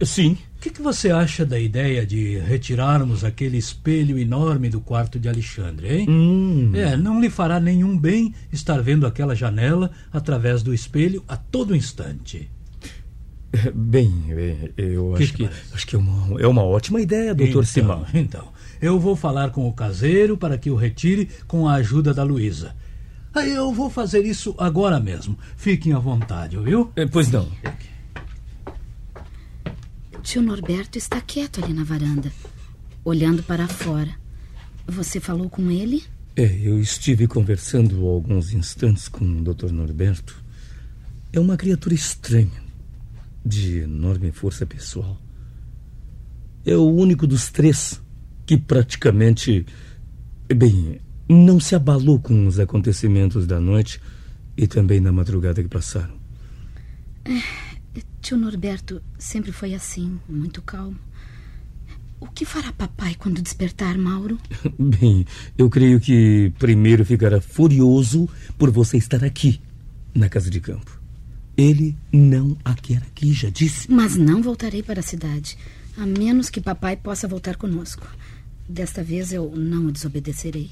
Sim. 0.03 0.37
O 0.57 0.61
que, 0.61 0.70
que 0.70 0.83
você 0.83 1.11
acha 1.11 1.46
da 1.46 1.59
ideia 1.59 2.05
de 2.05 2.38
retirarmos 2.38 3.25
aquele 3.25 3.57
espelho 3.57 4.18
enorme 4.18 4.68
do 4.68 4.81
quarto 4.81 5.18
de 5.18 5.29
Alexandre, 5.29 5.99
hein? 5.99 6.11
Hum. 6.11 6.72
É, 6.75 6.96
não 6.96 7.20
lhe 7.20 7.31
fará 7.31 7.61
nenhum 7.61 7.96
bem 7.96 8.35
estar 8.53 8.83
vendo 8.83 9.07
aquela 9.07 9.35
janela 9.35 9.90
através 10.12 10.62
do 10.62 10.75
espelho 10.75 11.22
a 11.29 11.37
todo 11.37 11.77
instante. 11.77 12.51
Bem, 13.75 14.12
eu 14.77 15.14
Que 15.16 15.23
acho 15.23 15.35
que 15.35 15.49
acho 15.73 15.87
que 15.87 15.97
é, 15.97 15.99
uma, 15.99 16.40
é 16.40 16.47
uma 16.47 16.62
ótima 16.62 17.01
ideia, 17.01 17.35
doutor 17.35 17.51
então, 17.51 17.64
Simão. 17.64 18.07
Então, 18.14 18.49
eu 18.81 18.99
vou 18.99 19.16
falar 19.16 19.51
com 19.51 19.69
o 19.69 19.73
caseiro 19.73 20.37
para 20.37 20.59
que 20.59 20.71
o 20.71 20.77
retire 20.77 21.29
com 21.47 21.69
a 21.69 21.75
ajuda 21.75 22.12
da 22.12 22.23
Luísa. 22.23 22.75
Aí 23.35 23.53
eu 23.53 23.73
vou 23.73 23.90
fazer 23.90 24.25
isso 24.25 24.55
agora 24.59 24.99
mesmo. 24.99 25.38
Fiquem 25.57 25.92
à 25.92 25.99
vontade, 25.99 26.57
ouviu? 26.57 26.90
É, 26.97 27.07
pois 27.07 27.31
não. 27.31 27.51
Tio 30.23 30.42
Norberto 30.42 30.99
está 30.99 31.21
quieto 31.21 31.62
ali 31.62 31.73
na 31.73 31.85
varanda, 31.85 32.33
olhando 33.05 33.42
para 33.42 33.69
fora. 33.69 34.11
Você 34.87 35.21
falou 35.21 35.51
com 35.51 35.71
ele? 35.71 36.03
É, 36.35 36.45
eu 36.62 36.79
estive 36.81 37.27
conversando 37.27 38.07
alguns 38.07 38.53
instantes 38.53 39.09
com 39.09 39.25
o 39.25 39.42
Dr. 39.42 39.71
Norberto. 39.71 40.42
É 41.33 41.38
uma 41.38 41.57
criatura 41.57 41.95
estranha, 41.95 42.62
de 43.46 43.78
enorme 43.80 44.32
força 44.32 44.66
pessoal. 44.66 45.16
É 46.64 46.76
o 46.76 46.85
único 46.85 47.26
dos 47.26 47.50
três 47.50 48.02
que 48.44 48.56
praticamente, 48.56 49.64
bem, 50.52 51.00
não 51.28 51.61
se 51.61 51.74
abalou 51.74 52.18
com 52.18 52.46
os 52.46 52.59
acontecimentos 52.59 53.46
da 53.46 53.61
noite 53.61 54.00
e 54.56 54.66
também 54.66 55.00
da 55.00 55.12
madrugada 55.12 55.62
que 55.62 55.68
passaram. 55.68 56.16
Tio 58.20 58.37
Norberto 58.37 59.00
sempre 59.18 59.52
foi 59.52 59.74
assim, 59.74 60.18
muito 60.28 60.61
calmo. 60.61 60.98
O 62.18 62.26
que 62.26 62.44
fará 62.44 62.72
papai 62.72 63.14
quando 63.14 63.42
despertar, 63.42 63.96
Mauro? 63.98 64.38
Bem, 64.78 65.24
eu 65.56 65.68
creio 65.68 66.00
que 66.00 66.52
primeiro 66.59 67.04
ficará 67.04 67.40
furioso 67.40 68.28
por 68.59 68.70
você 68.70 68.96
estar 68.96 69.22
aqui, 69.22 69.61
na 70.14 70.28
casa 70.28 70.50
de 70.50 70.61
campo. 70.61 70.95
Ele 71.57 71.97
não 72.12 72.57
a 72.62 72.75
quer 72.75 72.99
aqui, 72.99 73.33
já 73.33 73.49
disse. 73.49 73.90
Mas 73.90 74.14
não 74.14 74.42
voltarei 74.42 74.83
para 74.83 75.01
a 75.01 75.03
cidade, 75.03 75.57
a 75.97 76.05
menos 76.05 76.51
que 76.51 76.61
papai 76.61 76.97
possa 76.97 77.27
voltar 77.27 77.57
conosco. 77.57 78.07
Desta 78.69 79.03
vez 79.03 79.33
eu 79.33 79.51
não 79.57 79.87
o 79.87 79.92
desobedecerei. 79.92 80.71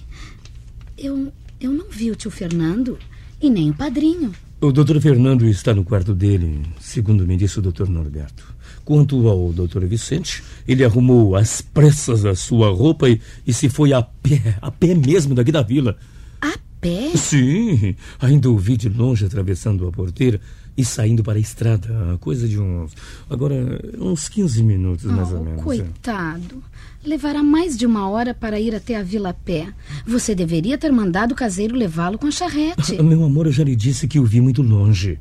Eu, 0.99 1.33
eu 1.59 1.73
não 1.73 1.89
vi 1.91 2.11
o 2.11 2.17
tio 2.17 2.31
Fernando 2.31 2.99
e 3.41 3.49
nem 3.49 3.71
o 3.71 3.75
padrinho. 3.75 4.33
O 4.61 4.73
doutor 4.73 5.01
Fernando 5.01 5.47
está 5.47 5.73
no 5.75 5.85
quarto 5.85 6.15
dele, 6.15 6.63
segundo 6.81 7.27
me 7.27 7.37
disse 7.37 7.59
o 7.59 7.63
doutor 7.63 7.89
Norberto. 7.89 8.55
Quanto 8.85 9.27
ao 9.27 9.53
doutor 9.53 9.87
Vicente, 9.87 10.43
ele 10.69 10.85
arrumou 10.85 11.35
às 11.35 11.63
pressas 11.63 12.27
a 12.27 12.35
sua 12.35 12.71
roupa 12.71 13.09
e, 13.09 13.21
e 13.47 13.53
se 13.53 13.71
foi 13.71 13.95
a 13.95 14.03
pé, 14.03 14.59
a 14.61 14.71
pé 14.71 14.95
mesmo 14.95 15.35
daqui 15.35 15.51
da 15.51 15.63
vila. 15.63 15.97
A 16.41 16.53
pé? 16.81 17.17
Sim, 17.17 17.97
ainda 18.21 18.51
o 18.51 18.59
vi 18.59 18.77
de 18.77 18.91
longe 18.91 19.25
atravessando 19.25 19.87
a 19.87 19.93
porteira 19.93 20.41
e 20.77 20.85
saindo 20.85 21.23
para 21.23 21.39
a 21.39 21.41
estrada, 21.41 22.19
coisa 22.21 22.49
de 22.49 22.59
uns. 22.59 22.93
Agora, 23.31 23.55
uns 23.99 24.29
15 24.29 24.63
minutos 24.63 25.05
mais 25.05 25.31
oh, 25.31 25.37
ou 25.37 25.45
menos. 25.45 25.61
é. 25.61 25.63
Coitado. 25.63 26.63
Levará 27.05 27.43
mais 27.43 27.77
de 27.77 27.85
uma 27.87 28.09
hora 28.09 28.33
para 28.35 28.59
ir 28.59 28.75
até 28.75 28.97
a 28.97 29.03
vila 29.03 29.35
pé. 29.35 29.69
Você 30.07 30.35
deveria 30.35 30.79
ter 30.79 30.91
mandado 30.91 31.33
o 31.33 31.35
caseiro 31.37 31.77
levá-lo 31.77 32.19
com 32.19 32.27
a 32.27 32.31
charrete. 32.31 32.97
Meu 33.03 33.23
amor, 33.25 33.47
eu 33.47 33.53
já 33.53 33.63
lhe 33.63 33.77
disse 33.77 34.09
que 34.09 34.19
o 34.19 34.25
vi 34.25 34.41
muito 34.41 34.63
longe. 34.63 35.19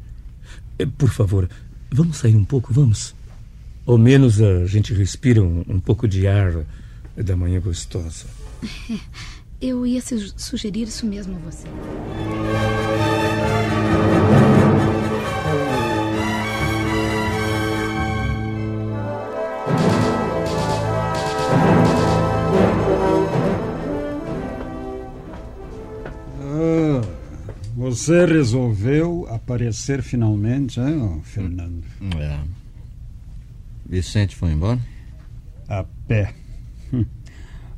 Eh, 0.80 0.86
Por 0.98 1.10
favor, 1.10 1.50
vamos 1.92 2.18
sair 2.18 2.36
um 2.36 2.46
pouco, 2.46 2.74
vamos? 2.74 3.14
Ao 3.86 3.98
menos 3.98 4.42
a 4.42 4.66
gente 4.66 4.94
respira 4.94 5.44
um, 5.44 5.64
um 5.68 5.80
pouco 5.80 6.08
de 6.08 6.26
ar 6.26 6.66
da 7.18 7.36
manhã 7.36 7.60
gostosa. 7.60 8.26
Eu 9.62 9.86
ia 9.86 10.02
su- 10.02 10.34
sugerir 10.36 10.84
isso 10.88 11.06
mesmo 11.06 11.36
a 11.36 11.40
você. 11.40 11.68
Você 27.94 28.26
resolveu 28.26 29.28
aparecer 29.30 30.02
finalmente, 30.02 30.80
hein, 30.80 31.22
Fernando? 31.24 31.84
É. 32.18 32.40
Vicente 33.86 34.36
foi 34.36 34.52
embora? 34.52 34.80
A 35.68 35.86
pé. 36.08 36.34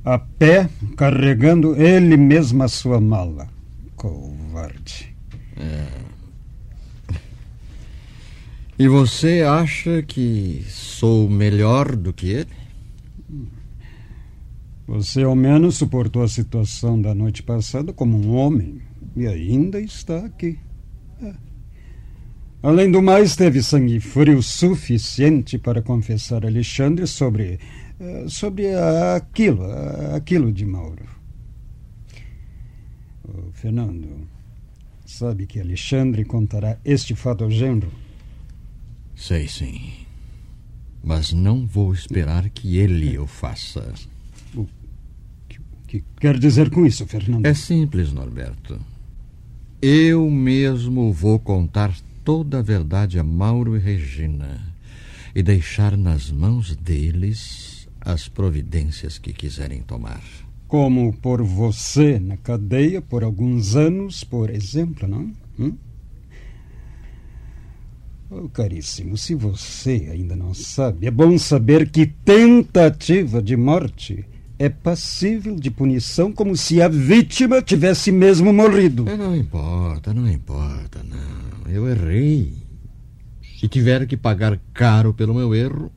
A 0.05 0.17
pé, 0.17 0.69
carregando 0.95 1.75
ele 1.75 2.15
mesmo 2.15 2.63
a 2.63 2.67
sua 2.69 3.01
mala. 3.01 3.49
Covarde. 3.97 5.13
É. 5.57 5.87
E 8.79 8.87
você 8.87 9.41
acha 9.41 10.01
que 10.03 10.63
sou 10.69 11.29
melhor 11.29 11.95
do 11.95 12.13
que 12.13 12.29
ele? 12.29 12.51
Você 14.87 15.23
ao 15.23 15.35
menos 15.35 15.75
suportou 15.75 16.21
a 16.21 16.27
situação 16.27 17.01
da 17.01 17.15
noite 17.15 17.41
passada 17.41 17.91
como 17.91 18.17
um 18.17 18.35
homem 18.35 18.79
e 19.15 19.27
ainda 19.27 19.79
está 19.79 20.25
aqui. 20.25 20.59
É. 21.21 21.33
Além 22.61 22.91
do 22.91 23.01
mais, 23.01 23.35
teve 23.35 23.61
sangue 23.61 23.99
frio 23.99 24.41
suficiente 24.41 25.57
para 25.57 25.81
confessar 25.81 26.43
a 26.43 26.47
Alexandre 26.47 27.05
sobre 27.07 27.59
eh, 27.99 28.25
sobre 28.27 28.73
aquilo, 29.15 29.63
aquilo 30.13 30.51
de 30.51 30.65
Mauro. 30.65 31.05
Ô, 33.23 33.51
Fernando, 33.53 34.27
sabe 35.05 35.45
que 35.45 35.59
Alexandre 35.59 36.25
contará 36.25 36.77
este 36.83 37.15
fato 37.15 37.45
ao 37.45 37.51
genro? 37.51 37.91
Sei 39.15 39.47
sim. 39.47 39.93
Mas 41.01 41.31
não 41.31 41.65
vou 41.65 41.93
esperar 41.93 42.49
que 42.49 42.77
ele 42.77 43.17
o 43.17 43.27
faça. 43.27 43.93
O 44.53 44.67
que 45.87 46.03
quer 46.19 46.37
dizer 46.37 46.69
com 46.69 46.85
isso, 46.85 47.05
Fernando? 47.05 47.45
É 47.45 47.53
simples, 47.53 48.11
Norberto. 48.11 48.77
Eu 49.81 50.29
mesmo 50.29 51.11
vou 51.11 51.37
contar 51.37 51.93
toda 52.23 52.59
a 52.59 52.61
verdade 52.61 53.19
a 53.19 53.23
Mauro 53.23 53.75
e 53.75 53.79
Regina 53.79 54.73
e 55.35 55.43
deixar 55.43 55.97
nas 55.97 56.31
mãos 56.31 56.75
deles 56.75 57.87
as 57.99 58.27
providências 58.27 59.17
que 59.17 59.33
quiserem 59.33 59.81
tomar. 59.81 60.23
Como 60.67 61.13
por 61.13 61.43
você 61.43 62.17
na 62.19 62.37
cadeia 62.37 63.01
por 63.01 63.23
alguns 63.23 63.75
anos, 63.75 64.23
por 64.23 64.49
exemplo, 64.49 65.07
não? 65.07 65.31
Hum? 65.59 65.73
Oh, 68.31 68.49
caríssimo, 68.49 69.17
se 69.17 69.35
você 69.35 70.09
ainda 70.11 70.35
não 70.35 70.53
sabe, 70.53 71.05
é 71.05 71.11
bom 71.11 71.37
saber 71.37 71.89
que 71.91 72.07
tentativa 72.07 73.41
de 73.41 73.55
morte 73.55 74.25
é 74.57 74.69
passível 74.69 75.55
de 75.55 75.69
punição 75.69 76.31
como 76.31 76.55
se 76.55 76.81
a 76.81 76.87
vítima 76.87 77.61
tivesse 77.61 78.11
mesmo 78.11 78.53
morrido. 78.53 79.05
Não 79.05 79.35
importa, 79.35 80.13
não 80.13 80.29
importa, 80.29 81.03
não. 81.03 81.71
Eu 81.71 81.87
errei. 81.89 82.53
Se 83.59 83.67
tiver 83.67 84.05
que 84.05 84.15
pagar 84.15 84.59
caro 84.73 85.13
pelo 85.13 85.33
meu 85.33 85.53
erro, 85.53 85.91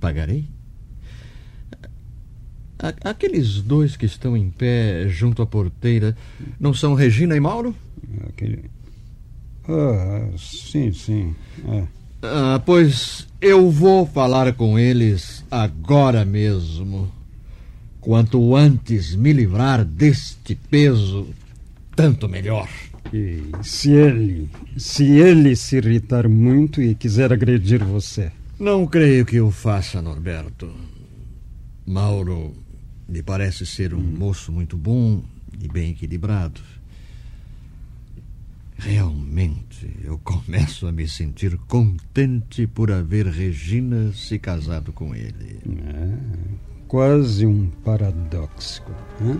pagarei. 0.00 0.46
Aqueles 3.02 3.62
dois 3.62 3.96
que 3.96 4.04
estão 4.04 4.36
em 4.36 4.50
pé 4.50 5.08
junto 5.08 5.40
à 5.40 5.46
porteira 5.46 6.14
não 6.60 6.74
são 6.74 6.94
Regina 6.94 7.34
e 7.34 7.40
Mauro? 7.40 7.74
Aquele... 8.28 8.70
Ah, 9.66 10.28
sim, 10.36 10.92
sim. 10.92 11.34
É. 11.66 11.84
Ah, 12.22 12.60
pois 12.64 13.26
eu 13.40 13.70
vou 13.70 14.04
falar 14.06 14.52
com 14.54 14.78
eles 14.78 15.44
agora 15.50 16.24
mesmo. 16.24 17.10
Quanto 18.04 18.54
antes 18.54 19.16
me 19.16 19.32
livrar 19.32 19.82
deste 19.82 20.54
peso, 20.54 21.26
tanto 21.96 22.28
melhor. 22.28 22.68
E 23.10 23.42
se 23.62 23.92
ele, 23.92 24.50
se 24.76 25.04
ele 25.04 25.56
se 25.56 25.78
irritar 25.78 26.28
muito 26.28 26.82
e 26.82 26.94
quiser 26.94 27.32
agredir 27.32 27.82
você? 27.82 28.30
Não 28.60 28.86
creio 28.86 29.24
que 29.24 29.40
o 29.40 29.50
faça, 29.50 30.02
Norberto. 30.02 30.70
Mauro 31.86 32.54
me 33.08 33.22
parece 33.22 33.64
ser 33.64 33.94
um 33.94 34.02
moço 34.02 34.52
muito 34.52 34.76
bom 34.76 35.22
e 35.58 35.66
bem 35.66 35.92
equilibrado. 35.92 36.60
Realmente, 38.76 39.88
eu 40.04 40.18
começo 40.18 40.86
a 40.86 40.92
me 40.92 41.08
sentir 41.08 41.56
contente 41.56 42.66
por 42.66 42.92
haver 42.92 43.28
Regina 43.28 44.12
se 44.12 44.38
casado 44.38 44.92
com 44.92 45.14
ele. 45.14 45.58
É, 45.66 46.73
quase 46.94 47.44
um 47.44 47.68
paradoxo. 47.82 48.80
Né? 49.20 49.36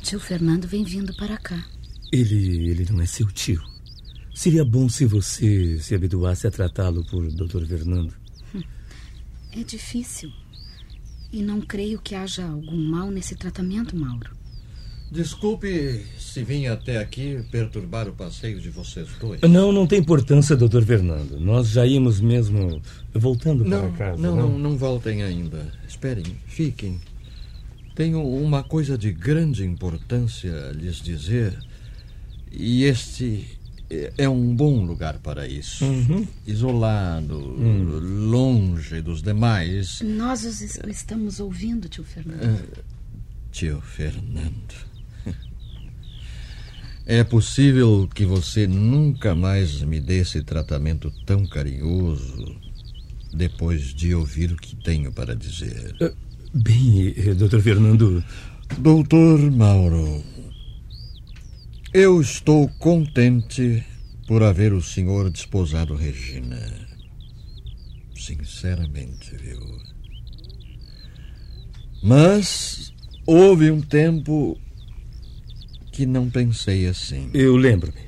Tio 0.00 0.20
Fernando 0.20 0.68
vem 0.68 0.84
vindo 0.84 1.12
para 1.16 1.36
cá. 1.38 1.60
Ele, 2.12 2.70
ele 2.70 2.86
não 2.88 3.00
é 3.00 3.06
seu 3.06 3.26
tio. 3.32 3.60
Seria 4.32 4.64
bom 4.64 4.88
se 4.88 5.06
você 5.06 5.76
se 5.80 5.92
habituasse 5.92 6.46
a 6.46 6.52
tratá-lo 6.52 7.04
por 7.06 7.26
Dr. 7.32 7.66
Fernando. 7.66 8.23
É 9.56 9.62
difícil. 9.62 10.32
E 11.32 11.42
não 11.42 11.60
creio 11.60 12.00
que 12.00 12.14
haja 12.14 12.44
algum 12.44 12.76
mal 12.76 13.10
nesse 13.10 13.34
tratamento, 13.34 13.96
Mauro. 13.96 14.30
Desculpe 15.10 16.04
se 16.18 16.42
vim 16.42 16.66
até 16.66 16.98
aqui 16.98 17.44
perturbar 17.50 18.08
o 18.08 18.12
passeio 18.12 18.60
de 18.60 18.68
vocês 18.68 19.08
dois. 19.20 19.40
Não, 19.42 19.70
não 19.70 19.86
tem 19.86 20.00
importância, 20.00 20.56
Dr. 20.56 20.82
Fernando. 20.82 21.38
Nós 21.38 21.68
já 21.68 21.86
íamos 21.86 22.20
mesmo 22.20 22.82
voltando 23.12 23.64
Não, 23.64 23.92
para 23.92 24.10
casa. 24.10 24.20
não, 24.20 24.34
não, 24.34 24.58
não 24.58 24.76
voltem 24.76 25.22
ainda. 25.22 25.70
Esperem, 25.86 26.24
fiquem. 26.46 27.00
Tenho 27.94 28.20
uma 28.26 28.64
coisa 28.64 28.98
de 28.98 29.12
grande 29.12 29.64
importância 29.64 30.52
a 30.70 30.72
lhes 30.72 30.96
dizer. 30.96 31.56
E 32.50 32.82
este 32.84 33.46
é- 33.90 34.12
é 34.18 34.28
um 34.28 34.54
bom 34.54 34.84
lugar 34.84 35.18
para 35.18 35.46
isso. 35.46 35.84
Uhum. 35.84 36.26
Isolado, 36.46 37.36
Hum. 37.38 37.98
longe 38.30 39.00
dos 39.02 39.22
demais. 39.22 40.00
Nós 40.02 40.44
os 40.44 40.60
es- 40.60 40.80
estamos 40.88 41.40
ouvindo, 41.40 41.88
tio 41.88 42.04
Fernando. 42.04 42.42
Ah, 42.42 42.82
Tio 43.52 43.80
Fernando. 43.80 44.74
É 47.06 47.22
possível 47.22 48.08
que 48.14 48.24
você 48.24 48.66
nunca 48.66 49.34
mais 49.34 49.82
me 49.82 50.00
dê 50.00 50.20
esse 50.20 50.42
tratamento 50.42 51.12
tão 51.26 51.46
carinhoso, 51.46 52.56
depois 53.32 53.94
de 53.94 54.14
ouvir 54.14 54.50
o 54.52 54.56
que 54.56 54.74
tenho 54.74 55.12
para 55.12 55.36
dizer. 55.36 55.94
Uh, 56.00 56.10
bem, 56.58 57.12
eh, 57.16 57.34
doutor 57.34 57.60
Fernando. 57.60 58.24
Doutor 58.78 59.38
Mauro, 59.52 60.24
eu 61.94 62.20
estou 62.20 62.68
contente 62.80 63.86
por 64.26 64.42
haver 64.42 64.72
o 64.72 64.82
senhor 64.82 65.30
desposado 65.30 65.94
Regina. 65.94 66.60
Sinceramente, 68.16 69.36
viu? 69.36 69.60
Mas 72.02 72.92
houve 73.24 73.70
um 73.70 73.80
tempo 73.80 74.58
que 75.92 76.04
não 76.04 76.28
pensei 76.28 76.88
assim. 76.88 77.30
Eu 77.32 77.56
lembro-me. 77.56 78.00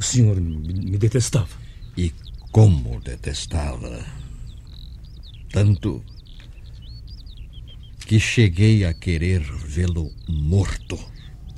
O 0.00 0.02
senhor 0.02 0.40
me 0.40 0.98
detestava. 0.98 1.56
E 1.96 2.12
como 2.50 3.00
detestava. 3.00 4.04
Tanto 5.52 6.02
que 8.04 8.18
cheguei 8.18 8.84
a 8.84 8.92
querer 8.92 9.42
vê-lo 9.42 10.10
morto. 10.28 10.98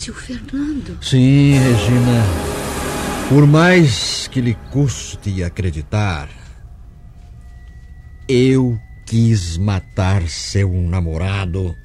Tio 0.01 0.15
Fernando. 0.15 0.97
Sim, 1.03 1.59
Regina. 1.59 2.25
Por 3.29 3.47
mais 3.47 4.27
que 4.29 4.41
lhe 4.41 4.55
custe 4.73 5.45
acreditar, 5.45 6.27
eu 8.27 8.81
quis 9.05 9.59
matar 9.59 10.27
seu 10.27 10.73
namorado 10.73 11.77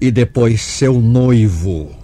e 0.00 0.10
depois 0.10 0.62
seu 0.62 1.02
noivo. 1.02 1.94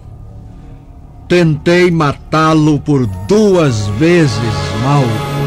Tentei 1.27 1.89
matá-lo 1.89 2.79
por 2.79 3.07
duas 3.27 3.87
vezes, 3.97 4.53
Mauro. 4.83 5.44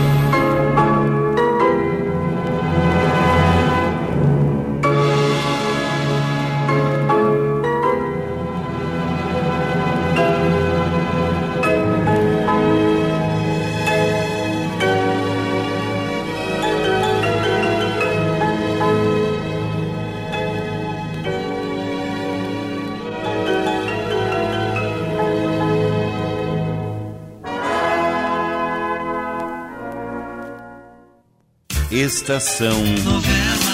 Estação 32.09 32.81
Novela. 33.05 33.68